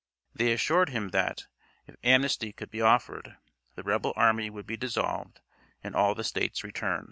They 0.33 0.51
assured 0.51 0.89
him 0.89 1.09
that, 1.09 1.45
if 1.85 1.95
amnesty 2.03 2.53
could 2.53 2.71
be 2.71 2.81
offered, 2.81 3.37
the 3.75 3.83
rebel 3.83 4.13
army 4.15 4.49
would 4.49 4.65
be 4.65 4.75
dissolved 4.75 5.41
and 5.83 5.95
all 5.95 6.15
the 6.15 6.23
States 6.23 6.63
return. 6.63 6.99